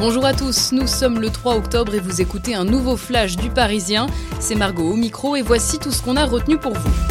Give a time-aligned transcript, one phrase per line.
[0.00, 3.50] Bonjour à tous, nous sommes le 3 octobre et vous écoutez un nouveau flash du
[3.50, 4.06] Parisien.
[4.38, 7.09] C'est Margot au micro et voici tout ce qu'on a retenu pour vous.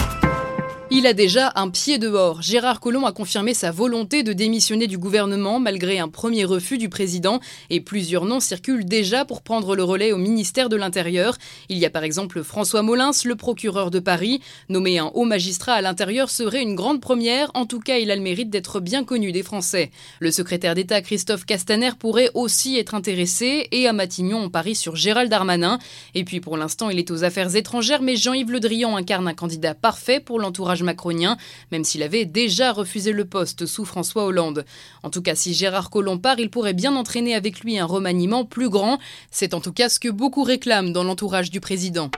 [0.92, 2.42] Il a déjà un pied dehors.
[2.42, 6.90] Gérard Collomb a confirmé sa volonté de démissionner du gouvernement malgré un premier refus du
[6.90, 7.40] président
[7.70, 11.38] et plusieurs noms circulent déjà pour prendre le relais au ministère de l'Intérieur.
[11.70, 14.42] Il y a par exemple François Molins, le procureur de Paris.
[14.68, 17.52] Nommer un haut magistrat à l'intérieur serait une grande première.
[17.54, 19.92] En tout cas, il a le mérite d'être bien connu des Français.
[20.20, 24.96] Le secrétaire d'État Christophe Castaner pourrait aussi être intéressé et à Matignon, on parie sur
[24.96, 25.78] Gérald Darmanin.
[26.16, 29.36] Et puis pour l'instant, il est aux affaires étrangères, mais Jean-Yves Le Drian incarne un
[29.36, 31.38] candidat parfait pour l'entourage macronien,
[31.72, 34.66] même s'il avait déjà refusé le poste sous François Hollande.
[35.04, 38.46] En tout cas, si Gérard Collomb part, il pourrait bien entraîner avec lui un remaniement
[38.46, 39.00] plus grand.
[39.32, 42.12] C'est en tout cas ce que beaucoup réclament dans l'entourage du président.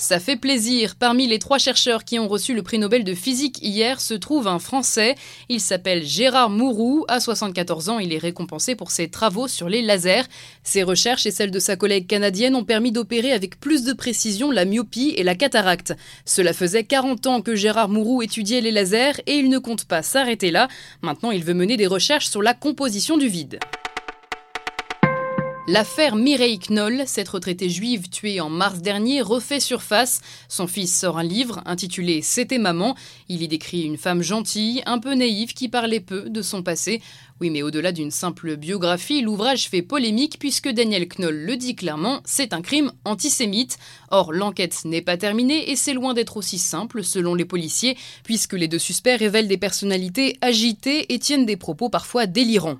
[0.00, 0.96] Ça fait plaisir.
[0.98, 4.48] Parmi les trois chercheurs qui ont reçu le prix Nobel de physique hier se trouve
[4.48, 5.14] un Français.
[5.50, 7.04] Il s'appelle Gérard Mourou.
[7.06, 10.22] À 74 ans, il est récompensé pour ses travaux sur les lasers.
[10.64, 14.50] Ses recherches et celles de sa collègue canadienne ont permis d'opérer avec plus de précision
[14.50, 15.92] la myopie et la cataracte.
[16.24, 20.00] Cela faisait 40 ans que Gérard Mourou étudiait les lasers et il ne compte pas
[20.00, 20.68] s'arrêter là.
[21.02, 23.58] Maintenant, il veut mener des recherches sur la composition du vide.
[25.72, 30.20] L'affaire Mireille Knoll, cette retraitée juive tuée en mars dernier, refait surface.
[30.48, 32.96] Son fils sort un livre intitulé C'était maman.
[33.28, 37.00] Il y décrit une femme gentille, un peu naïve, qui parlait peu de son passé.
[37.40, 42.20] Oui, mais au-delà d'une simple biographie, l'ouvrage fait polémique puisque Daniel Knoll le dit clairement,
[42.24, 43.78] c'est un crime antisémite.
[44.10, 48.54] Or, l'enquête n'est pas terminée et c'est loin d'être aussi simple selon les policiers, puisque
[48.54, 52.78] les deux suspects révèlent des personnalités agitées et tiennent des propos parfois délirants.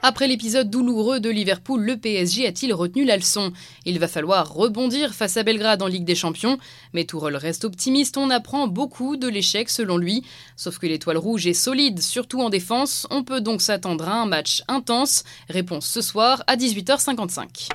[0.00, 3.52] Après l'épisode douloureux de Liverpool, le PSG a-t-il retenu la leçon?
[3.84, 6.56] Il va falloir rebondir face à Belgrade en Ligue des Champions,
[6.92, 10.24] mais Tourelle reste optimiste, on apprend beaucoup de l'échec selon lui.
[10.54, 14.26] Sauf que l'étoile rouge est solide, surtout en défense, on peut donc s'attendre à un
[14.26, 15.24] match intense.
[15.48, 17.68] Réponse ce soir à 18h55.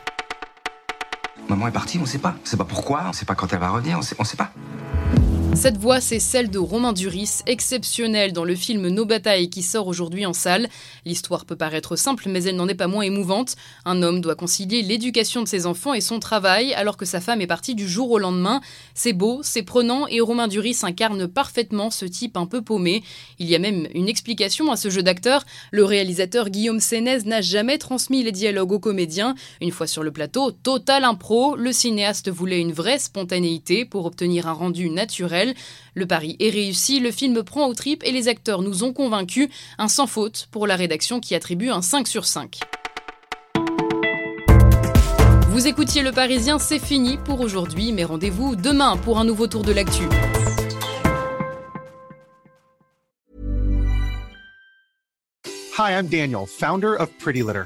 [1.50, 2.36] Maman est partie, on sait pas.
[2.42, 4.54] On sait pas pourquoi, on sait pas quand elle va revenir, on on sait pas.
[5.56, 9.88] Cette voix, c'est celle de Romain Duris, exceptionnel dans le film Nos batailles qui sort
[9.88, 10.68] aujourd'hui en salle.
[11.06, 13.56] L'histoire peut paraître simple, mais elle n'en est pas moins émouvante.
[13.86, 17.40] Un homme doit concilier l'éducation de ses enfants et son travail, alors que sa femme
[17.40, 18.62] est partie du jour au lendemain.
[18.96, 23.04] C'est beau, c'est prenant, et Romain Duris incarne parfaitement ce type un peu paumé.
[23.38, 25.46] Il y a même une explication à ce jeu d'acteur.
[25.72, 29.36] Le réalisateur Guillaume Sénez n'a jamais transmis les dialogues aux comédiens.
[29.62, 34.48] Une fois sur le plateau, total impro, le cinéaste voulait une vraie spontanéité pour obtenir
[34.48, 35.43] un rendu naturel.
[35.96, 39.50] Le pari est réussi, le film prend au trip et les acteurs nous ont convaincus.
[39.78, 42.60] Un sans faute pour la rédaction qui attribue un 5 sur 5.
[45.50, 49.64] Vous écoutiez Le Parisien, c'est fini pour aujourd'hui, mais rendez-vous demain pour un nouveau tour
[49.64, 50.04] de l'actu.
[55.78, 57.66] Hi, I'm Daniel, founder of Pretty Litter.